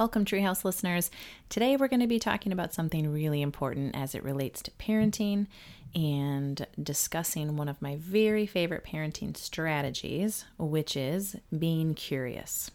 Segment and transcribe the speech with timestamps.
[0.00, 1.10] Welcome, Treehouse listeners.
[1.50, 5.46] Today we're going to be talking about something really important as it relates to parenting
[5.94, 12.70] and discussing one of my very favorite parenting strategies, which is being curious.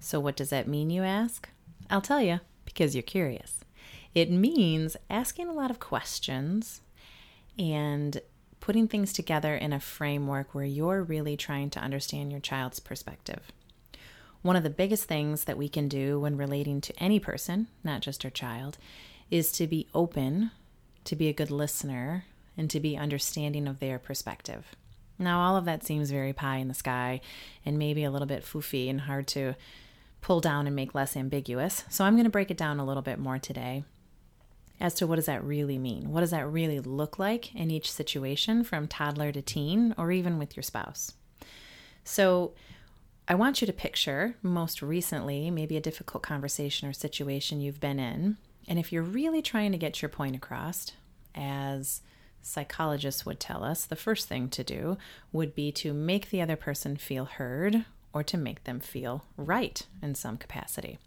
[0.00, 1.50] So, what does that mean, you ask?
[1.90, 3.60] I'll tell you because you're curious.
[4.14, 6.80] It means asking a lot of questions
[7.58, 8.22] and
[8.58, 13.52] putting things together in a framework where you're really trying to understand your child's perspective.
[14.42, 18.00] One of the biggest things that we can do when relating to any person, not
[18.00, 18.78] just our child,
[19.30, 20.52] is to be open,
[21.04, 22.24] to be a good listener,
[22.56, 24.74] and to be understanding of their perspective.
[25.18, 27.20] Now, all of that seems very pie in the sky
[27.66, 29.54] and maybe a little bit foofy and hard to
[30.20, 31.84] pull down and make less ambiguous.
[31.88, 33.84] So, I'm going to break it down a little bit more today
[34.80, 36.12] as to what does that really mean?
[36.12, 40.38] What does that really look like in each situation from toddler to teen or even
[40.38, 41.14] with your spouse?
[42.04, 42.52] So,
[43.30, 47.98] I want you to picture most recently, maybe a difficult conversation or situation you've been
[47.98, 48.38] in.
[48.66, 50.92] And if you're really trying to get your point across,
[51.34, 52.00] as
[52.40, 54.96] psychologists would tell us, the first thing to do
[55.30, 59.84] would be to make the other person feel heard or to make them feel right
[60.02, 60.98] in some capacity.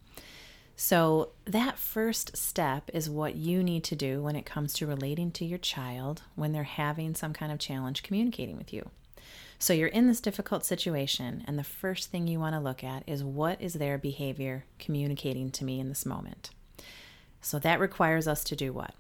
[0.76, 5.32] So, that first step is what you need to do when it comes to relating
[5.34, 8.90] to your child when they're having some kind of challenge communicating with you.
[9.62, 13.04] So you're in this difficult situation, and the first thing you want to look at
[13.06, 16.50] is what is their behavior communicating to me in this moment?
[17.42, 18.96] So that requires us to do what?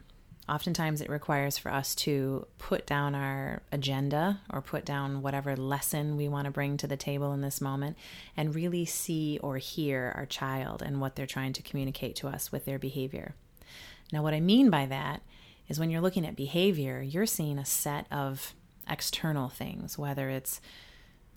[0.48, 6.16] Oftentimes, it requires for us to put down our agenda or put down whatever lesson
[6.16, 7.98] we want to bring to the table in this moment
[8.38, 12.52] and really see or hear our child and what they're trying to communicate to us
[12.52, 13.34] with their behavior.
[14.14, 15.23] Now, what I mean by that
[15.68, 18.53] is when you're looking at behavior, you're seeing a set of
[18.90, 20.62] external things, whether it's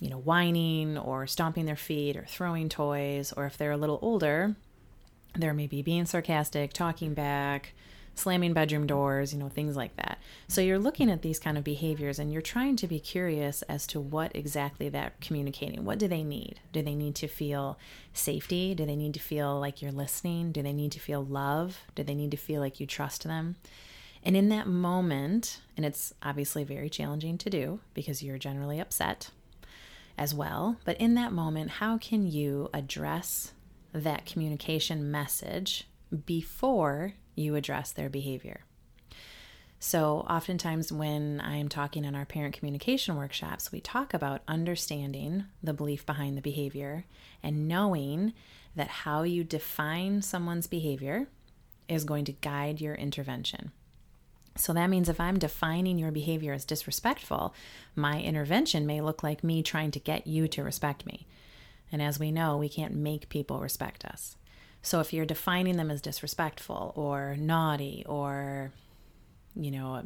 [0.00, 3.98] you know, whining or stomping their feet or throwing toys, or if they're a little
[4.02, 4.54] older,
[5.36, 7.72] they're maybe being sarcastic, talking back,
[8.14, 10.18] slamming bedroom doors, you know, things like that.
[10.48, 13.86] So you're looking at these kind of behaviors and you're trying to be curious as
[13.88, 15.84] to what exactly they're communicating.
[15.84, 16.60] What do they need?
[16.72, 17.78] Do they need to feel
[18.12, 18.74] safety?
[18.74, 20.52] Do they need to feel like you're listening?
[20.52, 21.78] Do they need to feel love?
[21.94, 23.56] Do they need to feel like you trust them?
[24.24, 29.30] And in that moment, and it's obviously very challenging to do because you're generally upset
[30.16, 33.52] as well, but in that moment, how can you address
[33.92, 35.86] that communication message
[36.24, 38.64] before you address their behavior?
[39.78, 45.44] So, oftentimes, when I am talking in our parent communication workshops, we talk about understanding
[45.62, 47.04] the belief behind the behavior
[47.42, 48.32] and knowing
[48.74, 51.26] that how you define someone's behavior
[51.86, 53.72] is going to guide your intervention.
[54.56, 57.54] So that means if I'm defining your behavior as disrespectful,
[57.96, 61.26] my intervention may look like me trying to get you to respect me.
[61.90, 64.36] And as we know, we can't make people respect us.
[64.82, 68.72] So if you're defining them as disrespectful or naughty or,
[69.56, 70.02] you know,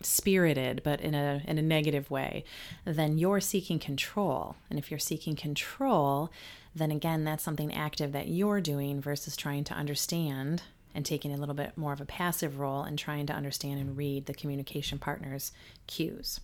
[0.00, 2.44] spirited but in a in a negative way
[2.84, 6.30] then you're seeking control and if you're seeking control
[6.72, 10.62] then again that's something active that you're doing versus trying to understand
[10.94, 13.96] and taking a little bit more of a passive role in trying to understand and
[13.96, 15.52] read the communication partner's
[15.86, 16.40] cues.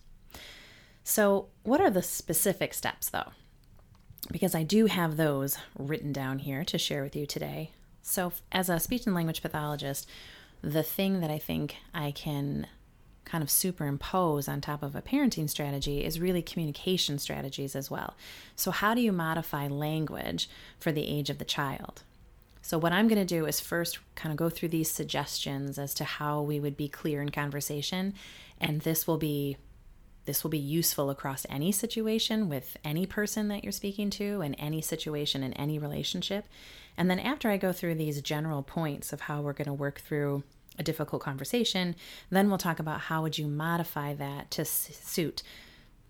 [1.03, 3.31] So, what are the specific steps though?
[4.31, 7.71] Because I do have those written down here to share with you today.
[8.01, 10.09] So, as a speech and language pathologist,
[10.61, 12.67] the thing that I think I can
[13.25, 18.15] kind of superimpose on top of a parenting strategy is really communication strategies as well.
[18.55, 22.03] So, how do you modify language for the age of the child?
[22.65, 25.93] So, what I'm going to do is first kind of go through these suggestions as
[25.93, 28.15] to how we would be clear in conversation,
[28.59, 29.57] and this will be
[30.25, 34.55] this will be useful across any situation with any person that you're speaking to in
[34.55, 36.47] any situation in any relationship.
[36.97, 39.99] And then after I go through these general points of how we're going to work
[39.99, 40.41] through
[40.79, 41.95] a difficult conversation,
[42.31, 45.43] then we'll talk about how would you modify that to suit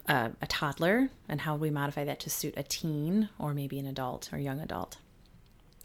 [0.07, 3.77] a, a toddler and how would we modify that to suit a teen or maybe
[3.77, 4.95] an adult or young adult.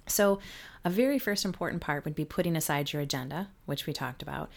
[0.06, 0.40] So,
[0.84, 4.50] a very first important part would be putting aside your agenda, which we talked about,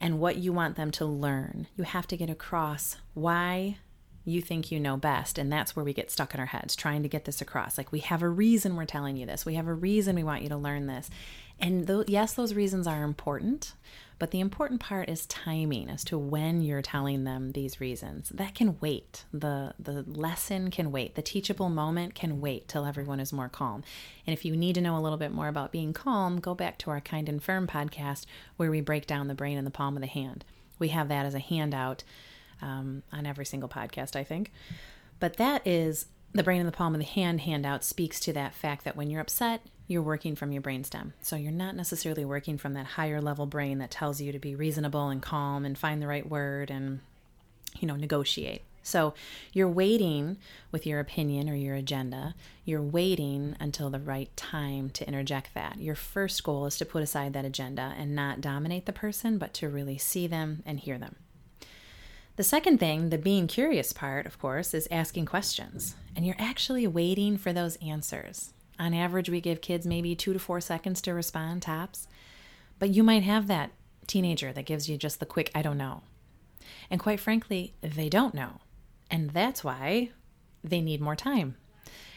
[0.00, 1.66] and what you want them to learn.
[1.76, 3.78] You have to get across why
[4.24, 5.38] you think you know best.
[5.38, 7.76] And that's where we get stuck in our heads trying to get this across.
[7.76, 10.42] Like, we have a reason we're telling you this, we have a reason we want
[10.42, 11.10] you to learn this.
[11.60, 13.74] And th- yes, those reasons are important,
[14.18, 18.30] but the important part is timing as to when you're telling them these reasons.
[18.30, 19.24] That can wait.
[19.32, 21.14] The the lesson can wait.
[21.14, 23.84] The teachable moment can wait till everyone is more calm.
[24.26, 26.78] And if you need to know a little bit more about being calm, go back
[26.78, 28.26] to our Kind and Firm podcast
[28.56, 30.44] where we break down the brain in the palm of the hand.
[30.78, 32.02] We have that as a handout
[32.62, 34.52] um, on every single podcast, I think.
[35.20, 38.54] But that is the brain in the palm of the hand handout speaks to that
[38.54, 41.12] fact that when you're upset, you're working from your brainstem.
[41.20, 44.54] So you're not necessarily working from that higher level brain that tells you to be
[44.54, 47.00] reasonable and calm and find the right word and,
[47.78, 48.62] you know, negotiate.
[48.82, 49.14] So
[49.52, 50.36] you're waiting
[50.70, 52.34] with your opinion or your agenda.
[52.64, 55.80] You're waiting until the right time to interject that.
[55.80, 59.54] Your first goal is to put aside that agenda and not dominate the person, but
[59.54, 61.16] to really see them and hear them.
[62.36, 65.94] The second thing, the being curious part, of course, is asking questions.
[66.16, 68.52] And you're actually waiting for those answers.
[68.76, 72.08] On average, we give kids maybe two to four seconds to respond, tops.
[72.80, 73.70] But you might have that
[74.08, 76.02] teenager that gives you just the quick, I don't know.
[76.90, 78.60] And quite frankly, they don't know.
[79.10, 80.10] And that's why
[80.64, 81.54] they need more time.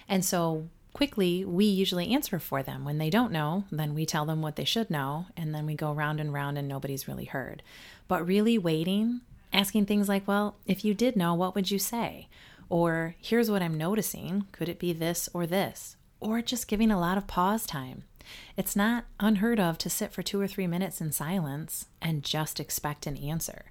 [0.09, 2.85] And so quickly, we usually answer for them.
[2.85, 5.75] When they don't know, then we tell them what they should know, and then we
[5.75, 7.61] go round and round and nobody's really heard.
[8.07, 9.21] But really waiting,
[9.53, 12.27] asking things like, well, if you did know, what would you say?
[12.69, 14.45] Or here's what I'm noticing.
[14.51, 15.95] Could it be this or this?
[16.19, 18.03] Or just giving a lot of pause time.
[18.57, 22.59] It's not unheard of to sit for two or three minutes in silence and just
[22.59, 23.65] expect an answer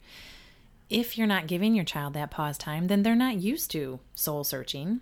[0.88, 4.44] if you're not giving your child that pause time, then they're not used to soul
[4.44, 5.00] searching.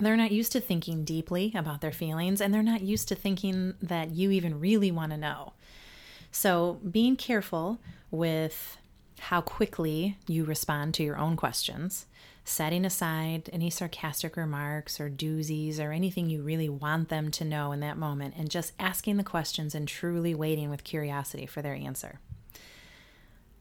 [0.00, 3.74] They're not used to thinking deeply about their feelings, and they're not used to thinking
[3.80, 5.52] that you even really want to know.
[6.30, 7.78] So, being careful
[8.10, 8.76] with
[9.18, 12.06] how quickly you respond to your own questions,
[12.44, 17.72] setting aside any sarcastic remarks or doozies or anything you really want them to know
[17.72, 21.74] in that moment, and just asking the questions and truly waiting with curiosity for their
[21.74, 22.20] answer.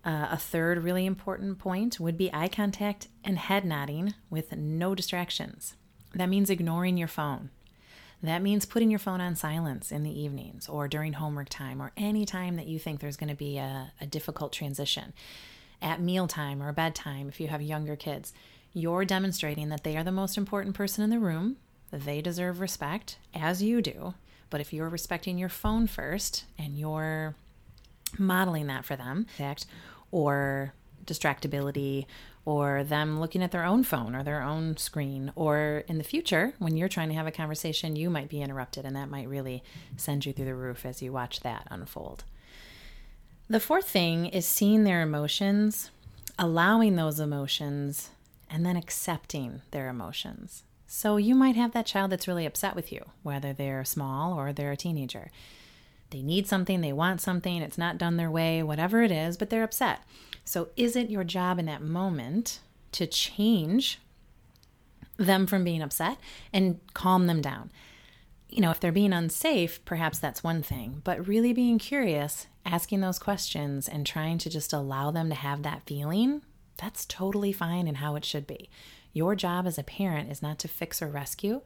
[0.04, 4.94] Uh, a third really important point would be eye contact and head nodding with no
[4.94, 5.76] distractions.
[6.14, 7.50] That means ignoring your phone.
[8.26, 11.92] That means putting your phone on silence in the evenings or during homework time or
[11.96, 15.14] any time that you think there's going to be a, a difficult transition.
[15.82, 18.34] At mealtime or bedtime, if you have younger kids,
[18.74, 21.58] you're demonstrating that they are the most important person in the room.
[21.92, 24.16] They deserve respect, as you do.
[24.50, 27.36] But if you're respecting your phone first and you're
[28.18, 29.28] modeling that for them,
[30.12, 30.74] or
[31.06, 32.06] distractibility
[32.46, 36.54] or them looking at their own phone or their own screen or in the future
[36.60, 39.64] when you're trying to have a conversation you might be interrupted and that might really
[39.98, 42.24] send you through the roof as you watch that unfold.
[43.50, 45.90] The fourth thing is seeing their emotions
[46.38, 48.10] allowing those emotions
[48.50, 50.64] and then accepting their emotions.
[50.88, 54.54] So you might have that child that's really upset with you whether they're small or
[54.54, 55.32] they're a teenager.
[56.12, 59.50] They need something, they want something, it's not done their way, whatever it is, but
[59.50, 60.02] they're upset.
[60.46, 62.60] So, is it your job in that moment
[62.94, 64.00] to change
[65.18, 66.18] them from being upset
[66.54, 67.72] and calm them down?
[68.48, 73.02] You know, if they're being unsafe, perhaps that's one thing, but really being curious, asking
[73.02, 76.44] those questions, and trying to just allow them to have that feeling,
[76.78, 78.70] that's totally fine and how it should be.
[79.14, 81.62] Your job as a parent is not to fix or rescue,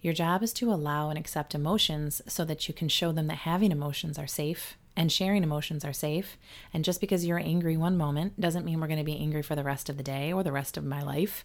[0.00, 3.38] your job is to allow and accept emotions so that you can show them that
[3.38, 6.36] having emotions are safe and sharing emotions are safe.
[6.74, 9.54] And just because you're angry one moment doesn't mean we're going to be angry for
[9.54, 11.44] the rest of the day or the rest of my life.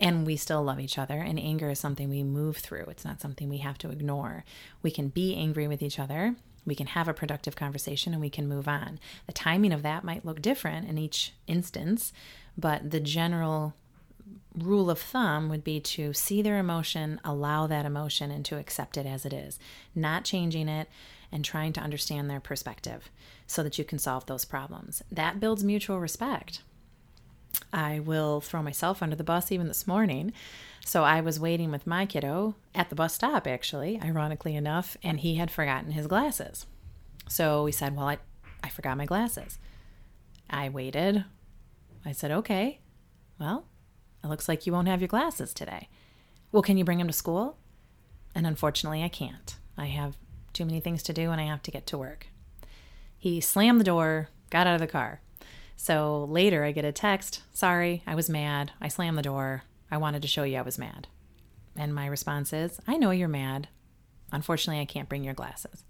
[0.00, 1.18] And we still love each other.
[1.18, 4.44] And anger is something we move through, it's not something we have to ignore.
[4.82, 6.36] We can be angry with each other.
[6.64, 8.98] We can have a productive conversation and we can move on.
[9.26, 12.14] The timing of that might look different in each instance,
[12.56, 13.74] but the general
[14.56, 18.96] rule of thumb would be to see their emotion, allow that emotion, and to accept
[18.96, 19.58] it as it is,
[19.94, 20.88] not changing it
[21.32, 23.10] and trying to understand their perspective
[23.46, 25.02] so that you can solve those problems.
[25.10, 26.62] That builds mutual respect.
[27.72, 30.32] I will throw myself under the bus even this morning.
[30.84, 35.20] So I was waiting with my kiddo at the bus stop, actually, ironically enough, and
[35.20, 36.66] he had forgotten his glasses.
[37.28, 38.18] So we said, Well, I,
[38.62, 39.58] I forgot my glasses.
[40.48, 41.24] I waited.
[42.04, 42.80] I said, Okay,
[43.38, 43.66] well,
[44.22, 45.88] it looks like you won't have your glasses today.
[46.52, 47.58] Well, can you bring them to school?
[48.34, 49.56] And unfortunately, I can't.
[49.76, 50.16] I have
[50.56, 52.28] too many things to do and I have to get to work.
[53.18, 55.20] He slammed the door, got out of the car.
[55.76, 58.72] So later, I get a text Sorry, I was mad.
[58.80, 59.64] I slammed the door.
[59.90, 61.08] I wanted to show you I was mad.
[61.76, 63.68] And my response is I know you're mad.
[64.32, 65.84] Unfortunately, I can't bring your glasses.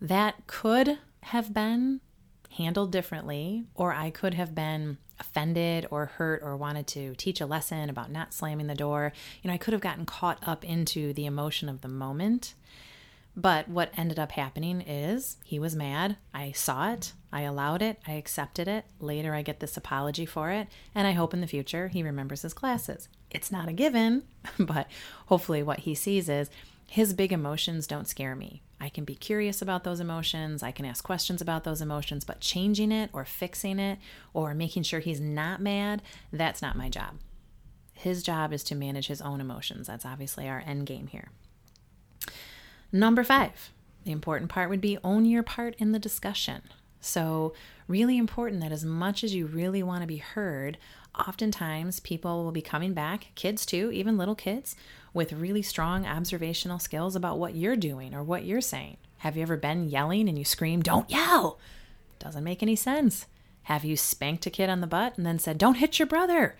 [0.00, 2.00] That could have been
[2.50, 7.46] handled differently, or I could have been offended or hurt or wanted to teach a
[7.46, 9.12] lesson about not slamming the door.
[9.42, 12.54] You know, I could have gotten caught up into the emotion of the moment.
[13.34, 16.16] But what ended up happening is he was mad.
[16.34, 17.14] I saw it.
[17.32, 17.98] I allowed it.
[18.06, 18.84] I accepted it.
[19.00, 20.68] Later, I get this apology for it.
[20.94, 23.08] And I hope in the future he remembers his classes.
[23.30, 24.24] It's not a given,
[24.58, 24.86] but
[25.26, 26.50] hopefully, what he sees is
[26.86, 28.60] his big emotions don't scare me.
[28.78, 30.62] I can be curious about those emotions.
[30.62, 33.98] I can ask questions about those emotions, but changing it or fixing it
[34.34, 37.14] or making sure he's not mad, that's not my job.
[37.94, 39.86] His job is to manage his own emotions.
[39.86, 41.30] That's obviously our end game here.
[42.92, 43.72] Number five,
[44.04, 46.62] the important part would be own your part in the discussion.
[47.00, 47.52] So,
[47.88, 50.78] really important that as much as you really want to be heard,
[51.18, 54.76] oftentimes people will be coming back, kids too, even little kids,
[55.12, 58.98] with really strong observational skills about what you're doing or what you're saying.
[59.18, 61.58] Have you ever been yelling and you scream, Don't yell?
[62.18, 63.26] Doesn't make any sense.
[63.64, 66.56] Have you spanked a kid on the butt and then said, Don't hit your brother?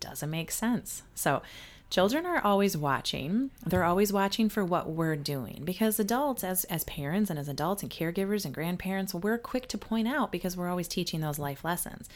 [0.00, 1.02] Doesn't make sense.
[1.14, 1.42] So,
[1.90, 3.50] children are always watching.
[3.64, 7.82] They're always watching for what we're doing because adults, as, as parents and as adults
[7.82, 11.64] and caregivers and grandparents, we're quick to point out because we're always teaching those life
[11.64, 12.08] lessons.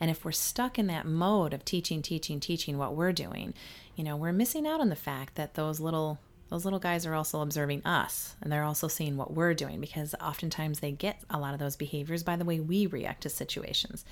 [0.00, 3.54] And if we're stuck in that mode of teaching, teaching, teaching what we're doing,
[3.96, 6.18] you know, we're missing out on the fact that those little
[6.50, 10.14] those little guys are also observing us and they're also seeing what we're doing because
[10.18, 14.02] oftentimes they get a lot of those behaviors by the way we react to situations.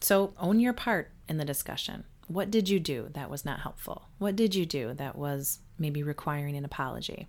[0.00, 2.02] So own your part in the discussion.
[2.30, 4.04] What did you do that was not helpful?
[4.18, 7.26] What did you do that was maybe requiring an apology?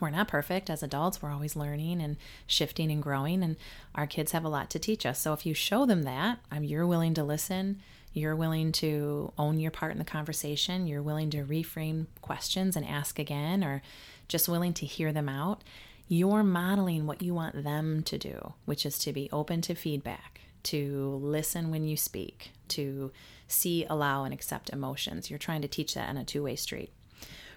[0.00, 1.22] We're not perfect as adults.
[1.22, 3.56] We're always learning and shifting and growing, and
[3.94, 5.18] our kids have a lot to teach us.
[5.18, 7.80] So if you show them that, um, you're willing to listen,
[8.12, 12.86] you're willing to own your part in the conversation, you're willing to reframe questions and
[12.86, 13.80] ask again, or
[14.28, 15.64] just willing to hear them out,
[16.06, 20.42] you're modeling what you want them to do, which is to be open to feedback,
[20.64, 23.10] to listen when you speak, to
[23.52, 25.30] see, allow, and accept emotions.
[25.30, 26.92] You're trying to teach that on a two way street.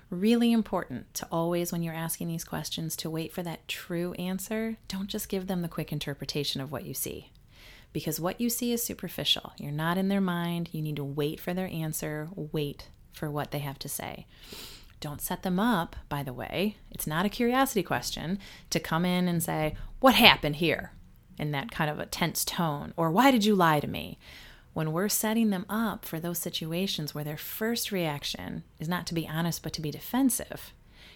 [0.09, 4.77] Really important to always, when you're asking these questions, to wait for that true answer.
[4.87, 7.31] Don't just give them the quick interpretation of what you see.
[7.91, 9.53] Because what you see is superficial.
[9.57, 10.69] You're not in their mind.
[10.71, 14.27] You need to wait for their answer, wait for what they have to say.
[14.99, 16.77] Don't set them up, by the way.
[16.91, 20.91] It's not a curiosity question to come in and say, What happened here?
[21.37, 24.17] in that kind of a tense tone, or Why did you lie to me?
[24.75, 29.13] When we're setting them up for those situations where their first reaction is not to
[29.13, 30.73] be honest but to be defensive,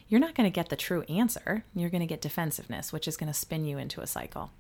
[0.08, 1.66] you're not going to get the true answer.
[1.76, 4.52] You're going to get defensiveness, which is going to spin you into a cycle.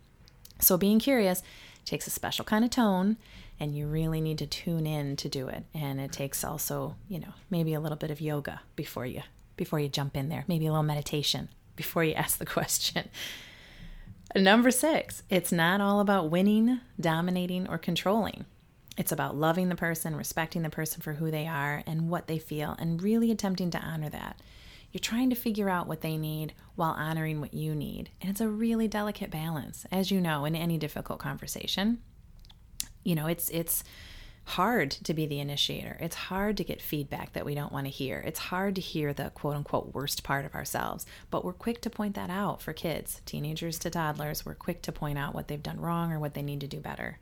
[0.59, 1.41] So, being curious
[1.85, 3.15] takes a special kind of tone,
[3.57, 5.63] and you really need to tune in to do it.
[5.73, 9.21] And it takes also, you know, maybe a little bit of yoga before you
[9.55, 13.07] before you jump in there, maybe a little meditation before you ask the question.
[14.35, 18.45] Number six, it's not all about winning, dominating, or controlling.
[18.99, 22.37] It's about loving the person, respecting the person for who they are and what they
[22.37, 24.41] feel, and really attempting to honor that.
[24.91, 28.09] You're trying to figure out what they need while honoring what you need.
[28.19, 31.99] And it's a really delicate balance, as you know, in any difficult conversation.
[33.05, 33.85] You know, it's it's
[34.43, 35.95] hard to be the initiator.
[36.01, 38.21] It's hard to get feedback that we don't want to hear.
[38.27, 41.05] It's hard to hear the quote unquote worst part of ourselves.
[41.31, 44.45] But we're quick to point that out for kids, teenagers to toddlers.
[44.45, 46.81] We're quick to point out what they've done wrong or what they need to do
[46.81, 47.19] better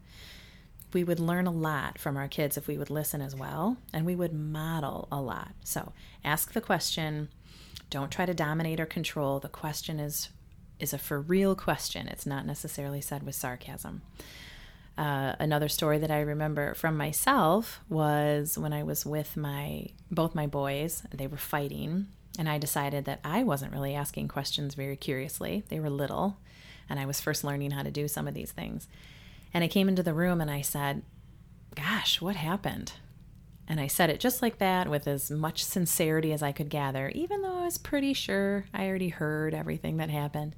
[0.94, 4.06] we would learn a lot from our kids if we would listen as well and
[4.06, 5.52] we would model a lot.
[5.64, 7.30] So, ask the question,
[7.90, 9.40] don't try to dominate or control.
[9.40, 10.30] The question is
[10.80, 12.08] is a for real question.
[12.08, 14.04] It's not necessarily said with sarcasm.
[14.98, 20.36] Uh, another story that I remember from myself was when I was with my both
[20.36, 21.04] my boys.
[21.14, 25.64] They were fighting, and I decided that I wasn't really asking questions very curiously.
[25.70, 26.38] They were little,
[26.90, 28.88] and I was first learning how to do some of these things.
[29.54, 31.04] And I came into the room and I said,
[31.76, 32.94] Gosh, what happened?
[33.68, 37.10] And I said it just like that with as much sincerity as I could gather,
[37.10, 40.56] even though I was pretty sure I already heard everything that happened.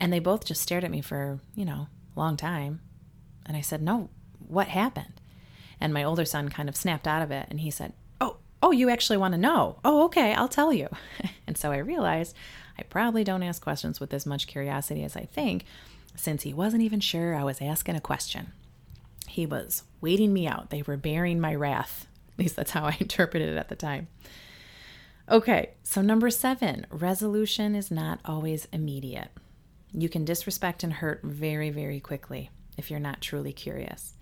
[0.00, 2.80] And they both just stared at me for, you know, a long time.
[3.46, 4.08] And I said, No,
[4.38, 5.20] what happened?
[5.80, 8.70] And my older son kind of snapped out of it and he said, Oh, oh,
[8.70, 9.78] you actually want to know?
[9.84, 10.88] Oh, okay, I'll tell you.
[11.46, 12.34] and so I realized
[12.78, 15.64] I probably don't ask questions with as much curiosity as I think
[16.16, 18.52] since he wasn't even sure I was asking a question.
[19.26, 20.70] He was waiting me out.
[20.70, 22.06] They were bearing my wrath.
[22.32, 24.08] At least that's how I interpreted it at the time.
[25.30, 29.30] Okay, so number seven resolution is not always immediate.
[29.92, 34.14] You can disrespect and hurt very, very quickly if you're not truly curious.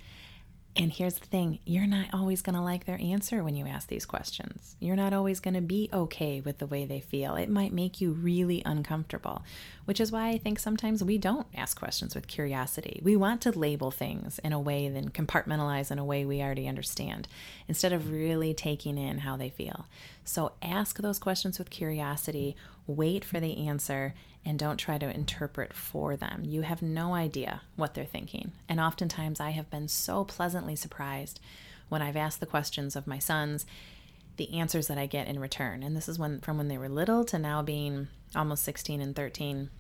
[0.75, 3.89] And here's the thing you're not always going to like their answer when you ask
[3.89, 4.77] these questions.
[4.81, 7.37] You're not always going to be okay with the way they feel.
[7.37, 9.43] It might make you really uncomfortable,
[9.85, 13.01] which is why I think sometimes we don't ask questions with curiosity.
[13.03, 16.69] We want to label things in a way, then compartmentalize in a way we already
[16.69, 17.29] understand,
[17.69, 19.87] instead of really taking in how they feel.
[20.25, 25.73] So ask those questions with curiosity, wait for the answer, and don't try to interpret
[25.73, 26.43] for them.
[26.45, 28.53] You have no idea what they're thinking.
[28.69, 31.41] And oftentimes I have been so pleasantly surprised
[31.89, 33.67] when I've asked the questions of my sons,
[34.37, 35.83] the answers that I get in return.
[35.83, 39.15] And this is when from when they were little to now being almost 16 and
[39.15, 39.71] 13.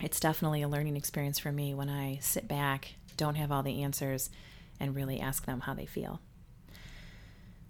[0.00, 3.82] It's definitely a learning experience for me when I sit back, don't have all the
[3.82, 4.30] answers,
[4.78, 6.20] and really ask them how they feel.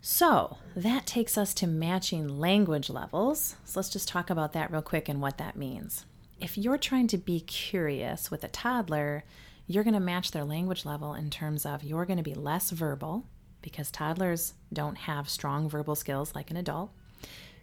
[0.00, 3.56] So that takes us to matching language levels.
[3.64, 6.06] So let's just talk about that real quick and what that means.
[6.40, 9.24] If you're trying to be curious with a toddler,
[9.66, 12.70] you're going to match their language level in terms of you're going to be less
[12.70, 13.26] verbal
[13.60, 16.92] because toddlers don't have strong verbal skills like an adult.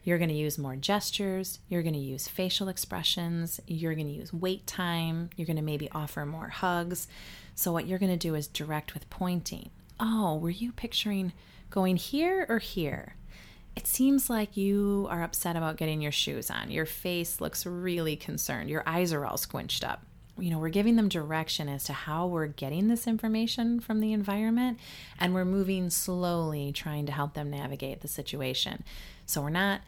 [0.07, 1.59] You're going to use more gestures.
[1.67, 3.59] You're going to use facial expressions.
[3.67, 5.31] You're going to use wait time.
[5.35, 7.09] You're going to maybe offer more hugs.
[7.55, 9.69] So, what you're going to do is direct with pointing.
[9.99, 11.33] Oh, were you picturing
[11.69, 13.15] going here or here?
[13.75, 16.71] It seems like you are upset about getting your shoes on.
[16.71, 18.69] Your face looks really concerned.
[18.69, 20.05] Your eyes are all squinched up.
[20.39, 24.13] You know, we're giving them direction as to how we're getting this information from the
[24.13, 24.79] environment,
[25.19, 28.85] and we're moving slowly, trying to help them navigate the situation.
[29.25, 29.81] So we're not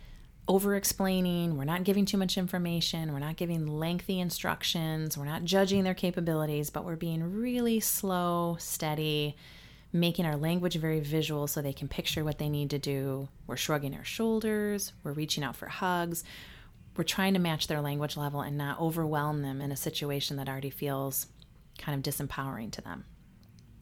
[0.50, 5.44] over explaining, we're not giving too much information, we're not giving lengthy instructions, we're not
[5.44, 9.38] judging their capabilities, but we're being really slow, steady,
[9.94, 13.30] making our language very visual so they can picture what they need to do.
[13.46, 16.24] We're shrugging our shoulders, we're reaching out for hugs.
[16.98, 20.50] We're trying to match their language level and not overwhelm them in a situation that
[20.50, 21.28] already feels
[21.78, 23.06] kind of disempowering to them.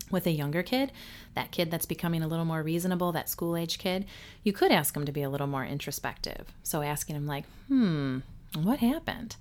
[0.09, 0.91] With a younger kid,
[1.35, 4.05] that kid that's becoming a little more reasonable, that school age kid,
[4.43, 6.47] you could ask them to be a little more introspective.
[6.63, 8.19] So asking them, like, hmm,
[8.55, 9.35] what happened?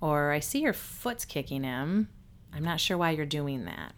[0.00, 2.08] Or I see your foot's kicking him.
[2.52, 3.92] I'm not sure why you're doing that.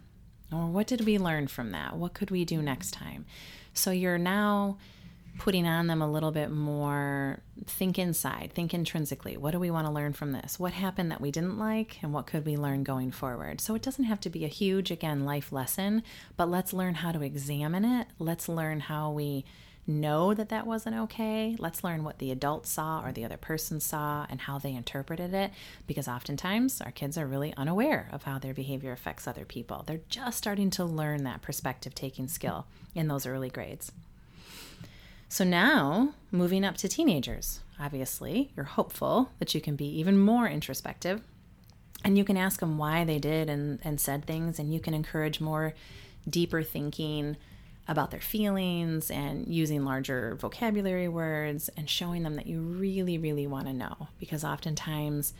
[0.52, 1.97] Or what did we learn from that?
[1.97, 3.25] What could we do next time?
[3.73, 4.76] So you're now
[5.38, 9.36] putting on them a little bit more think inside, think intrinsically.
[9.36, 10.58] What do we want to learn from this?
[10.58, 13.60] What happened that we didn't like, and what could we learn going forward?
[13.60, 16.02] So it doesn't have to be a huge, again, life lesson,
[16.36, 18.08] but let's learn how to examine it.
[18.18, 19.44] Let's learn how we
[19.86, 21.56] know that that wasn't okay.
[21.58, 25.34] Let's learn what the adult saw or the other person saw and how they interpreted
[25.34, 25.50] it
[25.86, 29.82] because oftentimes our kids are really unaware of how their behavior affects other people.
[29.84, 33.90] They're just starting to learn that perspective taking skill in those early grades.
[35.32, 40.46] So now, moving up to teenagers, obviously, you're hopeful that you can be even more
[40.46, 41.22] introspective
[42.04, 44.92] and you can ask them why they did and, and said things, and you can
[44.92, 45.72] encourage more
[46.28, 47.38] deeper thinking
[47.88, 53.46] about their feelings and using larger vocabulary words and showing them that you really, really
[53.46, 54.09] want to know.
[54.20, 55.33] Because oftentimes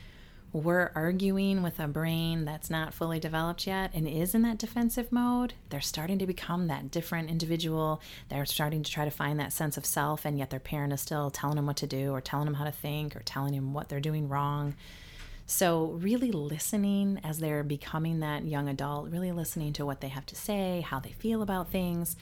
[0.53, 5.11] we're arguing with a brain that's not fully developed yet and is in that defensive
[5.11, 5.55] mode.
[5.71, 8.03] They're starting to become that different individual.
[8.29, 11.01] They're starting to try to find that sense of self, and yet their parent is
[11.01, 13.73] still telling them what to do or telling them how to think or telling them
[13.73, 14.75] what they're doing wrong.
[15.47, 20.25] So, really listening as they're becoming that young adult, really listening to what they have
[20.27, 22.17] to say, how they feel about things,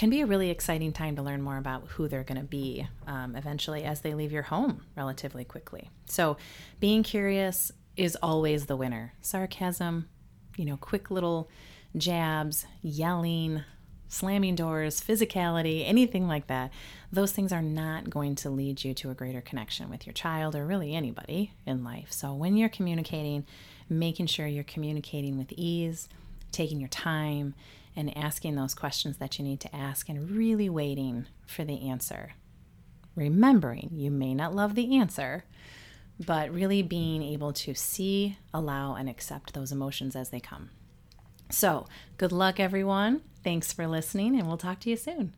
[0.00, 2.88] can be a really exciting time to learn more about who they're going to be
[3.06, 5.90] um, eventually as they leave your home relatively quickly.
[6.06, 6.38] So,
[6.80, 9.12] being curious is always the winner.
[9.20, 10.08] Sarcasm,
[10.56, 11.50] you know, quick little
[11.98, 13.62] jabs, yelling,
[14.08, 16.72] slamming doors, physicality, anything like that,
[17.12, 20.56] those things are not going to lead you to a greater connection with your child
[20.56, 22.10] or really anybody in life.
[22.10, 23.44] So when you're communicating,
[23.90, 26.08] making sure you're communicating with ease,
[26.52, 27.52] taking your time,
[27.96, 32.34] and asking those questions that you need to ask and really waiting for the answer.
[33.14, 35.44] Remembering you may not love the answer,
[36.24, 40.70] but really being able to see, allow, and accept those emotions as they come.
[41.50, 43.22] So, good luck, everyone.
[43.42, 45.34] Thanks for listening, and we'll talk to you soon.